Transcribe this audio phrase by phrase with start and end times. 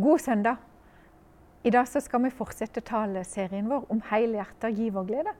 [0.00, 0.56] God søndag.
[1.62, 5.32] I dag skal vi fortsette taleserien vår om helhjerta giverglede.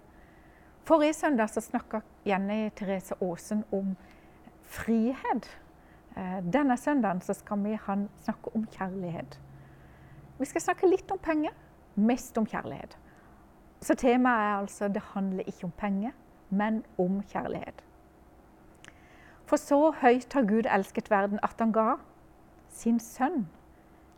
[0.84, 3.94] Forrige søndag snakka Jenny Therese Aasen om
[4.62, 5.46] frihet.
[6.16, 7.78] Eh, denne søndagen skal vi
[8.24, 9.38] snakke om kjærlighet.
[10.38, 11.54] Vi skal snakke litt om penger,
[11.94, 12.98] mest om kjærlighet.
[13.80, 16.12] Så temaet er altså det handler ikke om penger,
[16.50, 17.80] men om kjærlighet.
[19.46, 21.94] For så høyt har Gud elsket verden at han ga
[22.68, 23.46] sin sønn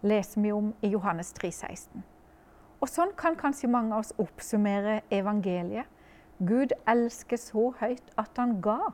[0.02, 2.02] leser vi om i Johannes 3, 16.
[2.82, 5.86] Og sånn kan kanskje mange av oss oppsummere evangeliet.
[6.42, 8.90] Gud elsker så høyt at han ga.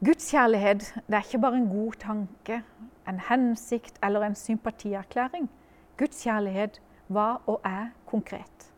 [0.00, 2.62] Guds kjærlighet det er ikke bare en god tanke,
[3.08, 5.50] en hensikt eller en sympatierklæring.
[5.98, 8.70] Guds kjærlighet var og er konkret.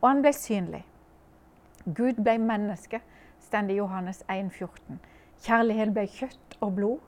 [0.00, 0.84] Og han ble synlig.
[1.86, 3.00] Gud ble menneske,
[3.40, 5.00] står det i Johannes 1, 14.
[5.44, 7.02] Kjærlighet ble kjøtt og blod,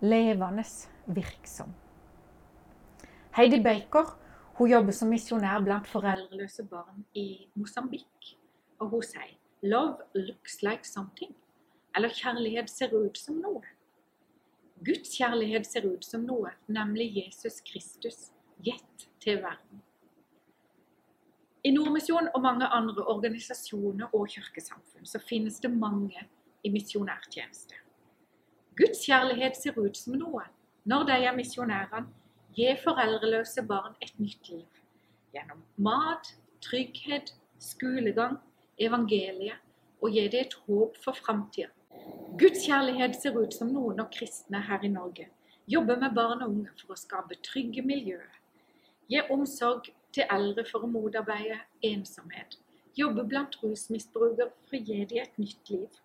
[0.00, 0.64] levende,
[1.06, 1.72] virksom.
[3.36, 4.16] Heidi Baker
[4.58, 8.36] hun jobber som misjonær blant foreldreløse barn i Mosambik.
[8.80, 11.34] Og hun sier 'Love looks like something'.
[11.96, 13.62] Eller 'kjærlighet ser ut som noe'.
[14.84, 18.32] Guds kjærlighet ser ut som noe, nemlig Jesus Kristus,
[18.64, 19.82] gitt til verden.
[21.64, 26.28] I Nordmisjon og mange andre organisasjoner og kirkesamfunn så finnes det mange
[26.64, 27.74] i misjonærtjeneste.
[28.76, 30.42] Guds kjærlighet ser ut som noe
[30.84, 32.06] når de er misjonærene
[32.56, 34.78] Gi foreldreløse barn et nytt liv.
[35.34, 36.32] Gjennom mat,
[36.66, 38.40] trygghet, skolegang,
[38.78, 39.60] evangeliet
[40.02, 41.70] og gi dem et håp for framtida.
[42.40, 45.28] Guds kjærlighet ser ut som noen av kristne her i Norge
[45.70, 48.34] jobber med barn og unge for å skape trygge miljøer.
[49.06, 52.58] Gi omsorg til eldre for å motarbeide ensomhet.
[52.98, 56.00] Jobbe blant rusmisbrukere for å gi dem et nytt liv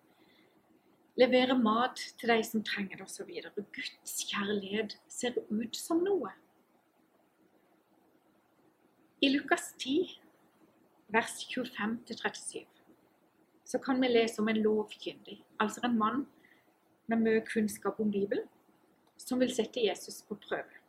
[1.16, 3.30] levere mat til de som trenger det osv.
[3.56, 6.32] Guds kjærlighet ser ut som noe.
[9.24, 10.20] I Lukas 10,
[11.08, 12.66] vers 25-37,
[13.64, 16.26] så kan vi lese om en lovkyndig, altså en mann
[17.08, 18.44] med mye kunnskap om Bibelen,
[19.16, 20.82] som vil sette Jesus på prøve.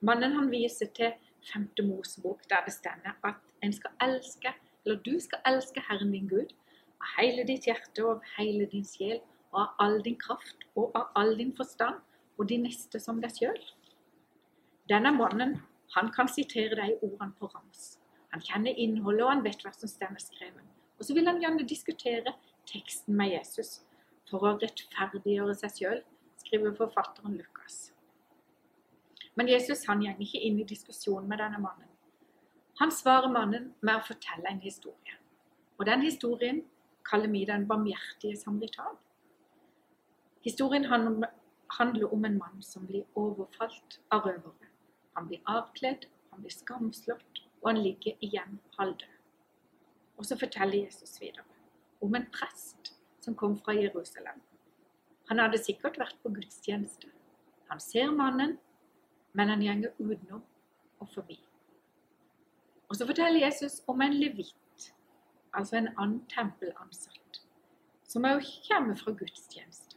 [0.00, 1.12] Mannen han viser til
[1.52, 1.68] 5.
[1.88, 6.54] Mosebok, der det stender at en skal elske, eller du skal elske Herren din Gud
[7.02, 9.18] av hele ditt hjerte og av hele din sjel
[9.52, 12.00] av all din kraft og av all din forstand,
[12.38, 13.58] og de neste som deg sjøl.
[14.88, 15.58] Denne mannen
[15.94, 17.98] han kan sitere de ordene på rams.
[18.32, 20.64] Han kjenner innholdet, og han vet hva som stemmer skrevet.
[20.98, 22.32] Og så vil han gjerne diskutere
[22.70, 23.82] teksten med Jesus
[24.30, 26.02] for å rettferdiggjøre seg sjøl,
[26.40, 27.90] skriver forfatteren Lukas.
[29.36, 31.88] Men Jesus han går ikke inn i diskusjonen med denne mannen.
[32.80, 35.18] Han svarer mannen med å fortelle en historie.
[35.78, 36.62] Og den historien
[37.08, 38.96] kaller vi den barmhjertige samaritan.
[40.42, 44.70] Historien handler om en mann som blir overfalt av røvere.
[45.16, 49.18] Han blir avkledd, han blir skamslått, og han ligger igjen halvdød.
[50.16, 51.44] Og så forteller Jesus videre
[52.02, 54.40] om en prest som kom fra Jerusalem.
[55.30, 57.06] Han hadde sikkert vært på gudstjeneste.
[57.70, 58.58] Han ser mannen,
[59.32, 60.42] men han gjenger utenom
[60.98, 61.38] og forbi.
[62.90, 64.92] Og så forteller Jesus om en levit,
[65.54, 67.40] altså en annen tempelansatt,
[68.08, 69.91] som også kommer fra gudstjeneste.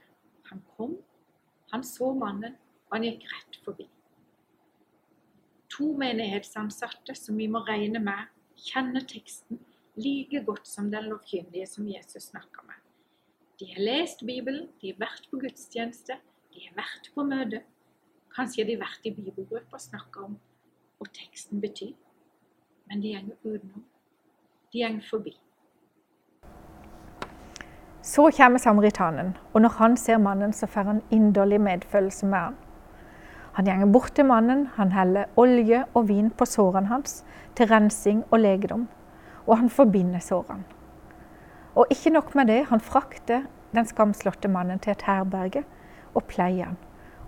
[0.56, 0.96] Han kom,
[1.72, 2.54] han så mannen,
[2.88, 3.90] og han gikk rett forbi.
[5.76, 9.60] To menighetsansatte som vi må regne med, kjenner teksten
[10.00, 12.80] like godt som den lovkyndige som Jesus snakker med.
[13.60, 16.16] De har lest Bibelen, de har vært på gudstjeneste,
[16.56, 17.66] de har vært på møte.
[18.32, 20.40] Kanskje de har vært i bibelgrupper og snakka om
[21.02, 21.92] hva teksten betyr.
[22.88, 23.84] Men de går utenom.
[24.72, 25.36] De går forbi.
[28.06, 32.56] Så kommer samaritanen, og når han ser mannen, så får han inderlig medfølelse med han.
[33.54, 37.24] Han gjenger bort til mannen, han heller olje og vin på sårene hans
[37.58, 38.84] til rensing og legedom,
[39.48, 40.64] og han forbinder sårene.
[41.76, 45.64] Og ikke nok med det, han frakter den skamslåtte mannen til et herberge
[46.14, 46.78] og pleier han.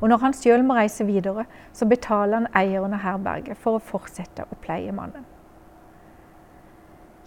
[0.02, 3.82] Og når han sjøl må reise videre, så betaler han eieren av herberget for å
[3.82, 5.26] fortsette å pleie mannen.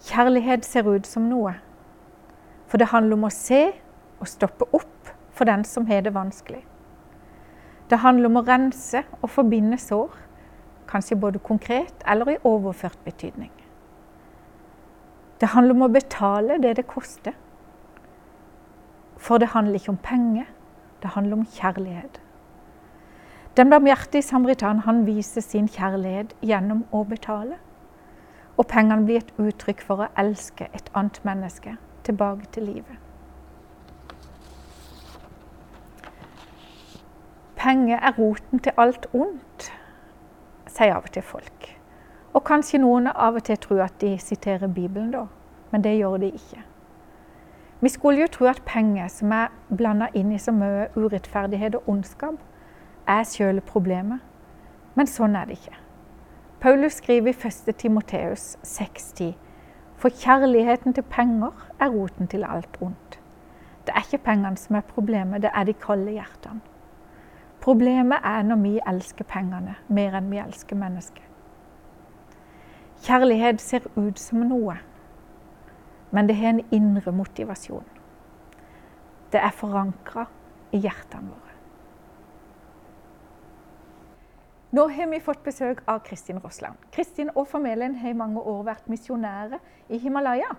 [0.06, 1.56] Kjærlighet ser ut som noe
[2.70, 3.64] for det handler om å se
[4.20, 6.62] og stoppe opp for den som har det vanskelig.
[7.90, 10.12] Det handler om å rense og forbinde sår,
[10.90, 13.50] kanskje både konkret eller i overført betydning.
[15.40, 17.34] Det handler om å betale det det koster.
[19.18, 20.46] For det handler ikke om penger,
[21.02, 22.20] det handler om kjærlighet.
[23.56, 27.58] Den barmhjertige samaritan han viser sin kjærlighet gjennom å betale.
[28.56, 32.96] Og pengene blir et uttrykk for å elske et annet menneske tilbake til livet.
[37.56, 39.72] Penger er roten til alt ondt,
[40.66, 41.66] sier av og til folk.
[42.32, 45.26] Og kanskje noen av og til tror at de siterer Bibelen, da.
[45.70, 46.62] Men det gjør de ikke.
[47.80, 51.88] Vi skulle jo tro at penger som er blanda inn i så mye urettferdighet og
[51.88, 52.40] ondskap,
[53.08, 54.20] er sjøle problemet.
[54.94, 55.76] Men sånn er det ikke.
[56.60, 57.76] Paulus skriver i 1.
[57.78, 59.34] Timoteus 6,10.:
[60.00, 63.18] For kjærligheten til penger er roten til alt ondt.
[63.84, 66.60] Det er ikke pengene som er problemet, det er de kalde hjertene.
[67.60, 71.26] Problemet er når vi elsker pengene mer enn vi elsker mennesket.
[73.04, 74.78] Kjærlighet ser ut som noe,
[76.10, 77.84] men det har en indre motivasjon.
[79.32, 80.24] Det er forankra
[80.72, 81.49] i hjertene våre.
[84.70, 86.78] Nå har vi fått besøk av Kristin Rossland.
[86.94, 89.58] Kristin og familien har i mange år vært misjonærer
[89.90, 90.52] i Himalaya.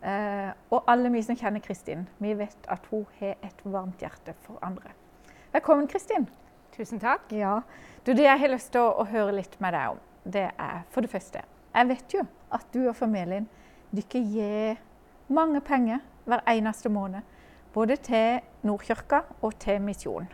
[0.00, 4.32] Eh, og alle vi som kjenner Kristin, vi vet at hun har et varmt hjerte
[4.46, 4.94] for andre.
[5.52, 6.24] Velkommen, Kristin.
[6.72, 7.28] Tusen takk.
[7.36, 7.58] Ja.
[8.06, 10.82] Du, det jeg har lyst til å, å, høre litt med deg om, det er
[10.92, 12.24] for det første Jeg vet jo
[12.56, 13.44] at du og familien
[13.92, 14.80] dere gir
[15.28, 17.28] mange penger hver eneste måned.
[17.76, 20.32] Både til Nordkirka og til misjon.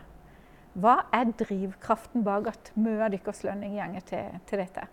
[0.77, 4.83] Hva er drivkraften bak at mye av deres lønning går til, til, dette?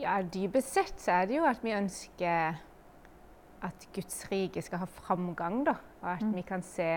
[0.00, 2.60] Ja, Dypest sett så er det jo at vi ønsker
[3.60, 5.60] at Guds rike skal ha framgang.
[5.68, 6.32] Da, og at mm.
[6.38, 6.88] vi kan se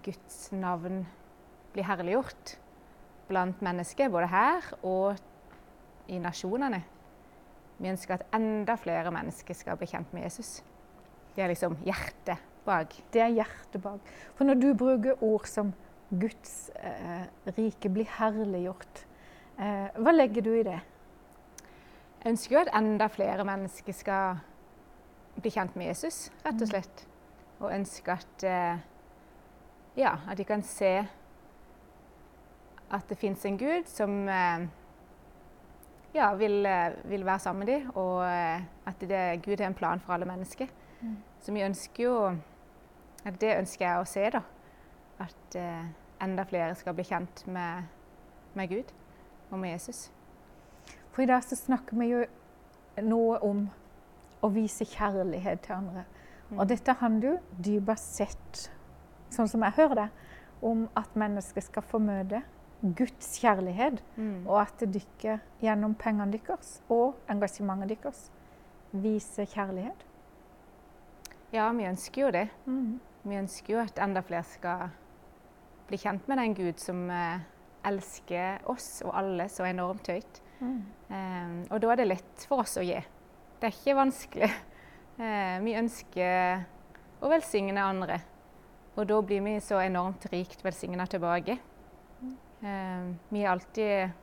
[0.00, 1.04] Guds navn
[1.74, 2.56] bli herliggjort
[3.28, 5.20] blant mennesker, både her og
[6.10, 6.80] i nasjonene.
[7.76, 10.62] Vi ønsker at enda flere mennesker skal bli kjent med Jesus.
[11.36, 12.94] Det er liksom hjertet bak.
[13.12, 14.12] Det er hjertet bak.
[14.38, 15.72] For når du bruker ord som
[16.10, 17.26] Guds eh,
[17.56, 19.04] rike blir herliggjort,
[19.58, 20.80] eh, hva legger du i det?
[22.20, 24.40] Jeg ønsker jo at enda flere mennesker skal
[25.40, 26.72] bli kjent med Jesus, rett og mm.
[26.72, 27.06] slett.
[27.60, 28.82] Og ønsker at, eh,
[30.00, 30.92] ja, at de kan se
[32.90, 34.66] at det fins en Gud som eh,
[36.14, 39.78] ja, vil, eh, vil, være sammen med dem, og eh, at det, Gud har en
[39.78, 40.66] plan for alle mennesker.
[41.00, 41.16] Mm.
[41.40, 42.16] Så vi ønsker jo
[43.24, 44.42] det ønsker jeg å se, da.
[45.20, 45.90] At eh,
[46.24, 47.88] enda flere skal bli kjent med,
[48.56, 48.92] med, Gud
[49.50, 50.08] og med Jesus.
[51.12, 52.22] For i dag så snakker vi jo
[53.04, 53.66] noe om
[54.40, 56.06] å vise kjærlighet til andre.
[56.50, 56.58] Mm.
[56.58, 58.62] Og dette handler jo dypest sett,
[59.34, 60.08] sånn som jeg hører det,
[60.66, 62.42] om at mennesker skal få møte
[62.80, 64.00] Guds kjærlighet.
[64.16, 64.46] Mm.
[64.48, 68.30] Og at dere gjennom pengene deres og engasjementet deres
[68.90, 70.06] viser kjærlighet.
[71.52, 72.48] Ja, vi ønsker jo det.
[72.64, 73.00] Mm.
[73.22, 74.90] Vi ønsker jo at enda flere skal
[75.90, 77.42] bli kjent med den Gud som eh,
[77.86, 80.40] elsker oss og alle så enormt høyt.
[80.60, 80.80] Mm.
[81.08, 82.98] Um, og da er det lett for oss å gi.
[83.60, 84.50] Det er ikke vanskelig.
[85.20, 86.64] Uh, vi ønsker
[87.20, 88.20] å velsigne andre.
[88.96, 91.56] Og da blir vi så enormt rikt velsigna tilbake.
[92.20, 92.36] Mm.
[92.60, 94.16] Um, vi har alltid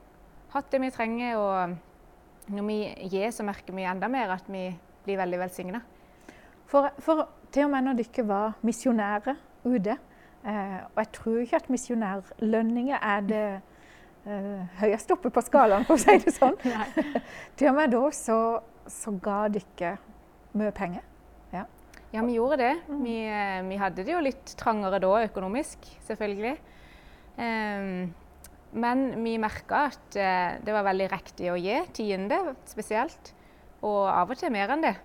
[0.53, 2.79] hatt det vi trenger, og når vi
[3.11, 4.69] gir, så merker vi enda mer at vi
[5.05, 5.81] blir veldig velsigna.
[6.67, 9.97] For, for til og med når dere var misjonærer ute.
[10.47, 13.45] Eh, og jeg tror ikke at misjonærlønninger er det
[14.27, 16.55] eh, høyeste oppe på skalaen, for å si det sånn.
[17.57, 18.37] til og med da så,
[18.91, 19.97] så ga dere
[20.57, 21.03] mye penger.
[21.53, 21.65] Ja.
[22.13, 22.75] ja, vi gjorde det.
[22.87, 23.01] Mm.
[23.03, 26.55] Vi, eh, vi, hadde det jo litt trangere da økonomisk, selvfølgelig.
[27.37, 28.07] Um,
[28.77, 32.39] men vi merka at uh, det var veldig riktig å gi tiende
[32.69, 33.33] spesielt.
[33.85, 34.95] Og av og til mer enn det.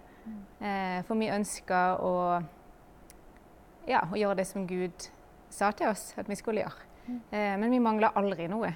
[0.62, 2.14] Eh, for vi ønska å,
[3.88, 5.08] ja, å gjøre det som Gud
[5.52, 6.88] sa til oss at vi skulle gjøre.
[7.02, 7.18] Mm.
[7.18, 8.70] Eh, men vi mangla aldri noe.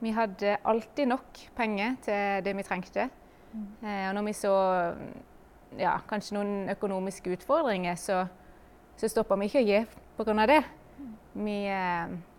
[0.00, 3.08] Vi hadde alltid nok penger til det vi trengte.
[3.52, 3.66] Mm.
[3.82, 4.54] Eh, og når vi så
[5.78, 8.22] ja, kanskje noen økonomiske utfordringer, så,
[8.96, 9.82] så stoppa vi ikke å gi
[10.18, 10.46] pga.
[10.48, 10.62] det.
[10.98, 11.12] Mm.
[11.44, 11.58] Vi,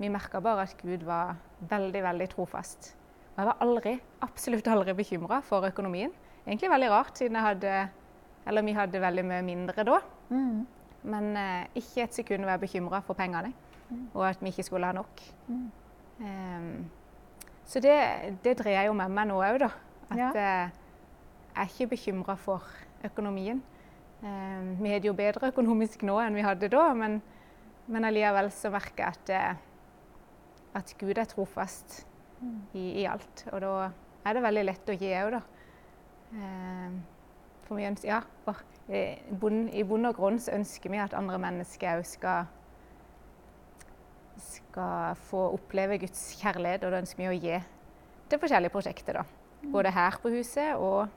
[0.02, 1.38] vi merka bare at Gud var
[1.70, 2.96] veldig, veldig trofast.
[3.36, 3.94] Og jeg var aldri,
[4.26, 6.12] absolutt aldri bekymra for økonomien.
[6.48, 7.74] Egentlig veldig rart, siden jeg hadde
[8.48, 10.00] eller vi hadde veldig mye mindre da.
[10.30, 10.68] Mm.
[11.10, 13.54] Men eh, ikke et sekund var jeg bekymra for pengene,
[13.90, 14.10] mm.
[14.14, 15.22] og at vi ikke skulle ha nok.
[15.48, 15.68] Mm.
[16.20, 16.90] Um,
[17.70, 17.96] så det,
[18.44, 19.70] det dreier jeg jo med meg nå òg, da.
[20.10, 20.30] At ja.
[20.34, 20.78] eh,
[21.54, 22.66] jeg er ikke bekymra for
[23.06, 23.62] økonomien.
[24.22, 27.22] Um, vi har det jo bedre økonomisk nå enn vi hadde da, men,
[27.88, 32.02] men allikevel så merker jeg at, eh, at Gud er trofast
[32.42, 32.58] mm.
[32.74, 33.46] i, i, alt.
[33.54, 33.72] Og da
[34.28, 35.46] er det veldig lett å gi òg, da.
[36.30, 37.00] Um,
[37.70, 38.58] for vi ønsker, ja, for,
[38.90, 39.04] i,
[39.40, 42.50] bunn, I bunn og grunn så ønsker vi at andre mennesker òg skal,
[44.42, 47.60] skal få oppleve Guds kjærlighet, og det ønsker vi å gi
[48.30, 49.22] til forskjellige prosjekter.
[49.22, 49.26] da.
[49.62, 49.72] Mm.
[49.76, 51.08] Både her på huset og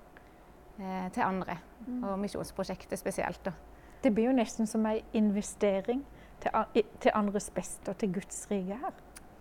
[0.77, 1.57] eh, til andre.
[1.87, 2.03] Mm.
[2.05, 3.41] Og misjonsprosjektet spesielt.
[3.45, 3.57] da.
[4.05, 6.05] Det blir jo nesten som en investering
[6.43, 8.95] til, til andres beste og til Guds rike her.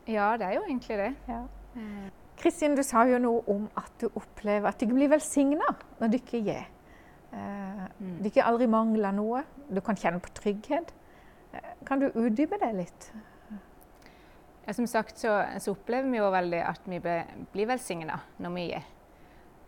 [0.08, 1.14] Ja, det er jo egentlig det.
[1.28, 1.44] Ja.
[2.42, 6.18] Kristin, du sa jo noe om at du opplever at du blir velsigna når du
[6.18, 6.64] ikke gir.
[7.32, 9.44] Eh, du ikke aldri mangler noe.
[9.72, 10.94] Du kan kjenne på trygghet.
[11.56, 13.12] Eh, kan du utdype det litt?
[14.66, 18.66] Ja, som sagt så, så, opplever vi jo veldig at vi blir velsigna når vi
[18.68, 18.90] gir.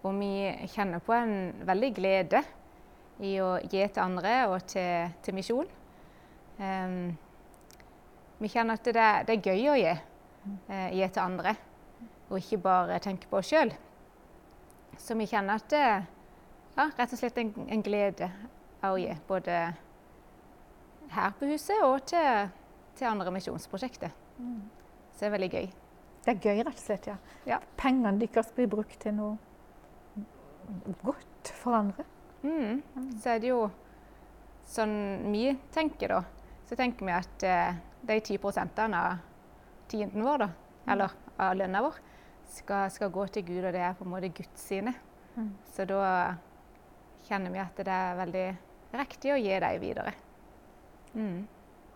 [0.04, 0.34] Og vi
[0.74, 2.44] kjenner på en veldig glede
[3.24, 5.70] i å gi til andre og til, til misjon.
[6.60, 7.14] Um,
[8.44, 9.94] vi kjenner at det, det, er gøy å gi,
[10.70, 11.56] uh, gi til andre,
[12.28, 13.72] og ikke bare tenke på oss sjøl.
[15.00, 15.88] Så vi kjenner at det
[16.76, 18.30] ja, rett og slett en, en glede
[18.84, 19.58] å gi, både
[21.14, 22.50] her på huset og til,
[22.98, 24.14] til andre misjonsprosjekter.
[24.40, 24.62] Mm.
[25.14, 25.68] Så det er veldig gøy.
[26.24, 27.18] Det er gøy, rett og slett, ja.
[27.48, 27.60] ja.
[27.80, 29.38] Pengene deres blir brukt til noe
[31.04, 32.06] godt for andre.
[32.44, 32.82] Mm.
[33.20, 33.68] Så er det jo
[34.68, 34.96] sånn
[35.34, 36.24] vi tenker, da.
[36.68, 37.76] Så tenker vi at eh,
[38.08, 38.40] de 10
[38.96, 39.20] av
[39.92, 40.94] tienden vår, da, mm.
[40.96, 42.00] eller av lønna vår,
[42.54, 44.96] skal, skal, gå til Gud, og det er på en måte Guds sine.
[45.36, 45.52] Mm.
[45.76, 46.02] Så da
[47.28, 48.46] kjenner vi at det er veldig
[49.00, 50.14] riktig å gi dem videre.
[51.14, 51.44] Mm.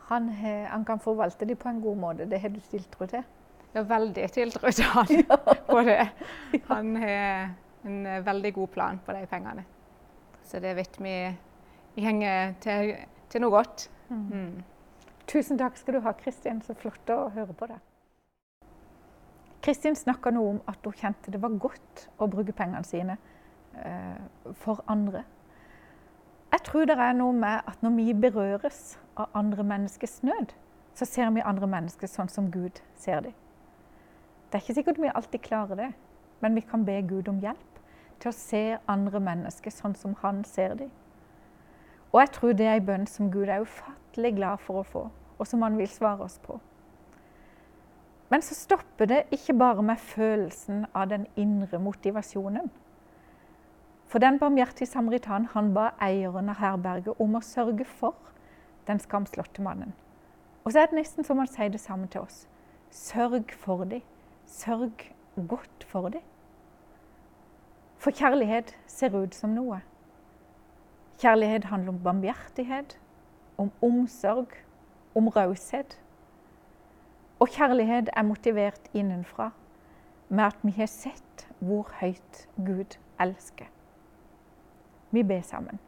[0.07, 0.29] Han,
[0.71, 2.27] han, kan forvalte dem på en god måte.
[2.29, 3.25] Det har du tiltro til?
[3.73, 5.25] Jeg har veldig tiltro til han
[5.71, 6.05] på det.
[6.69, 7.51] Han har
[7.87, 9.65] en veldig god plan på de pengene.
[10.47, 11.17] Så det vet vi
[11.99, 12.95] henger til,
[13.29, 13.89] til noe godt.
[14.07, 14.23] Mm.
[14.31, 14.63] Mm.
[15.27, 16.63] Tusen takk skal du ha, Kristin.
[16.63, 17.83] Så flott å høre på deg.
[19.67, 23.17] Kristin snakka noe om at hun kjente det var godt å bruke pengene sine
[24.53, 25.23] for andre.
[26.51, 30.53] Jeg tror det er noe med at når vi berøres av andre menneskers nød,
[30.95, 33.35] så ser vi andre mennesker sånn som Gud ser dem.
[34.47, 35.89] Det er ikke sikkert vi alltid klarer det,
[36.39, 37.81] men vi kan be Gud om hjelp
[38.21, 40.89] til å se andre mennesker sånn som han ser dem.
[42.13, 45.03] Og jeg tror det er en bønn som Gud er ufattelig glad for å få,
[45.37, 46.57] og som han vil svare oss på.
[48.31, 52.71] Men så stopper det ikke bare med følelsen av den indre motivasjonen.
[54.07, 58.15] For den barmhjertige samaritan han ba eieren av herberget om å sørge for
[58.87, 59.91] den skamslåtte mannen.
[60.63, 62.45] Og så er det nesten som han sier det samme til oss.
[62.91, 64.01] Sørg for dem.
[64.47, 65.09] Sørg
[65.47, 66.23] godt for dem.
[67.97, 69.81] For kjærlighet ser ut som noe.
[71.19, 72.97] Kjærlighet handler om barmhjertighet,
[73.57, 74.53] om omsorg,
[75.15, 75.97] om raushet.
[77.39, 79.49] Og kjærlighet er motivert innenfra
[80.29, 83.67] med at vi har sett hvor høyt Gud elsker.
[85.11, 85.79] Vi ber sammen.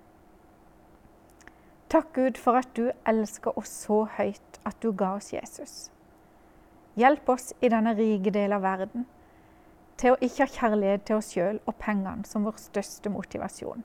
[1.89, 5.89] Takk, Gud, for at du elsker oss så høyt at du ga oss Jesus.
[6.99, 9.07] Hjelp oss i denne rike del av verden
[9.99, 13.83] til å ikke ha kjærlighet til oss sjøl og pengene som vår største motivasjon.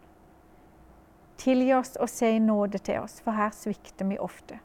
[1.41, 4.61] Tilgi oss og se i nåde til oss, for her svikter vi ofte.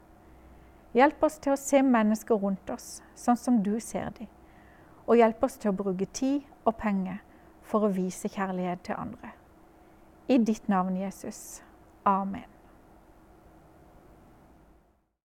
[0.94, 4.30] Hjelp oss til å se mennesker rundt oss sånn som du ser dem.
[5.08, 7.24] Og hjelp oss til å bruke tid og penger
[7.66, 9.38] for å vise kjærlighet til andre.
[10.30, 11.62] I ditt navn, Jesus.
[12.06, 12.59] Amen.